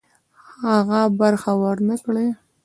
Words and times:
هغه 0.69 1.01
برخه 1.19 1.51
ورنه 1.61 1.95
کړي. 2.05 2.27